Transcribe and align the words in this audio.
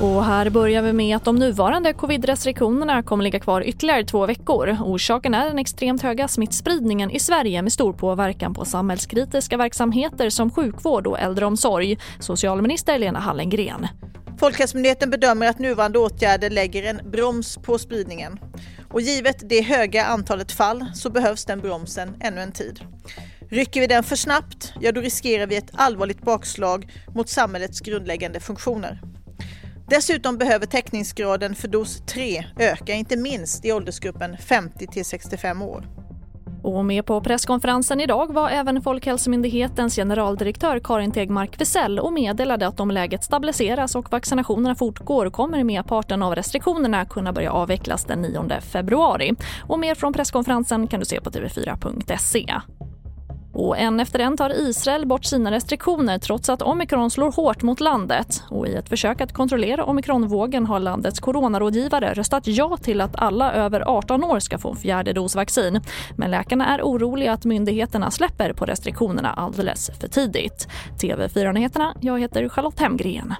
Och 0.00 0.24
här 0.24 0.50
börjar 0.50 0.82
vi 0.82 0.92
med 0.92 1.16
att 1.16 1.24
de 1.24 1.36
nuvarande 1.36 1.92
covid-restriktionerna 1.92 3.02
kommer 3.02 3.24
ligga 3.24 3.40
kvar 3.40 3.60
ytterligare 3.60 4.04
två 4.04 4.26
veckor. 4.26 4.76
Orsaken 4.84 5.34
är 5.34 5.46
den 5.46 5.58
extremt 5.58 6.02
höga 6.02 6.28
smittspridningen 6.28 7.10
i 7.10 7.18
Sverige 7.18 7.62
med 7.62 7.72
stor 7.72 7.92
påverkan 7.92 8.54
på 8.54 8.64
samhällskritiska 8.64 9.56
verksamheter 9.56 10.30
som 10.30 10.50
sjukvård 10.50 11.06
och 11.06 11.18
äldreomsorg. 11.18 11.98
Socialminister 12.20 12.98
Lena 12.98 13.18
Hallengren. 13.18 13.86
Folkhälsomyndigheten 14.40 15.10
bedömer 15.10 15.48
att 15.48 15.58
nuvarande 15.58 15.98
åtgärder 15.98 16.50
lägger 16.50 16.82
en 16.82 17.10
broms 17.10 17.56
på 17.56 17.78
spridningen. 17.78 18.38
Och 18.92 19.00
givet 19.00 19.48
det 19.48 19.60
höga 19.60 20.04
antalet 20.04 20.52
fall 20.52 20.84
så 20.94 21.10
behövs 21.10 21.44
den 21.44 21.60
bromsen 21.60 22.16
ännu 22.20 22.40
en 22.40 22.52
tid. 22.52 22.80
Rycker 23.50 23.80
vi 23.80 23.86
den 23.86 24.02
för 24.02 24.16
snabbt, 24.16 24.72
ja 24.80 24.92
då 24.92 25.00
riskerar 25.00 25.46
vi 25.46 25.56
ett 25.56 25.70
allvarligt 25.72 26.22
bakslag 26.22 26.92
mot 27.14 27.28
samhällets 27.28 27.80
grundläggande 27.80 28.40
funktioner. 28.40 29.00
Dessutom 29.88 30.38
behöver 30.38 30.66
täckningsgraden 30.66 31.54
för 31.54 31.68
dos 31.68 32.02
3 32.06 32.46
öka, 32.58 32.92
inte 32.92 33.16
minst 33.16 33.64
i 33.64 33.72
åldersgruppen 33.72 34.36
50 34.36 34.86
till 34.86 35.04
65 35.04 35.62
år. 35.62 35.86
Och 36.62 36.84
med 36.84 37.06
på 37.06 37.20
presskonferensen 37.20 38.00
idag 38.00 38.34
var 38.34 38.50
även 38.50 38.82
Folkhälsomyndighetens 38.82 39.96
generaldirektör 39.96 40.80
Karin 40.84 41.12
Tegmark 41.12 41.60
Wisell 41.60 41.98
och 41.98 42.12
meddelade 42.12 42.66
att 42.66 42.80
om 42.80 42.90
läget 42.90 43.24
stabiliseras 43.24 43.94
och 43.94 44.12
vaccinationerna 44.12 44.74
fortgår 44.74 45.30
kommer 45.30 45.64
merparten 45.64 46.22
av 46.22 46.34
restriktionerna 46.34 47.04
kunna 47.04 47.32
börja 47.32 47.52
avvecklas 47.52 48.04
den 48.04 48.22
9 48.22 48.60
februari. 48.60 49.34
Och 49.62 49.78
mer 49.78 49.94
från 49.94 50.12
presskonferensen 50.12 50.86
kan 50.86 51.00
du 51.00 51.06
se 51.06 51.20
på 51.20 51.30
tv4.se. 51.30 52.54
Och 53.58 53.78
en 53.78 54.00
efter 54.00 54.18
en 54.18 54.36
tar 54.36 54.68
Israel 54.68 55.06
bort 55.06 55.24
sina 55.24 55.50
restriktioner 55.50 56.18
trots 56.18 56.48
att 56.48 56.62
omikron 56.62 57.10
slår 57.10 57.32
hårt 57.32 57.62
mot 57.62 57.80
landet. 57.80 58.42
Och 58.50 58.68
I 58.68 58.74
ett 58.74 58.88
försök 58.88 59.20
att 59.20 59.32
kontrollera 59.32 59.84
omikronvågen 59.84 60.66
har 60.66 60.80
landets 60.80 61.20
coronarådgivare 61.20 62.14
röstat 62.14 62.46
ja 62.46 62.76
till 62.76 63.00
att 63.00 63.16
alla 63.16 63.52
över 63.52 63.80
18 63.86 64.24
år 64.24 64.40
ska 64.40 64.58
få 64.58 64.70
en 64.70 64.76
fjärde 64.76 65.12
dos 65.12 65.36
vaccin. 65.36 65.80
Men 66.16 66.30
läkarna 66.30 66.66
är 66.66 66.82
oroliga 66.82 67.32
att 67.32 67.44
myndigheterna 67.44 68.10
släpper 68.10 68.52
på 68.52 68.64
restriktionerna 68.64 69.32
alldeles 69.32 69.90
för 70.00 70.08
tidigt. 70.08 70.68
TV4-nyheterna, 71.00 71.94
jag 72.00 72.20
heter 72.20 72.48
Charlotte 72.48 72.80
Hemgren. 72.80 73.34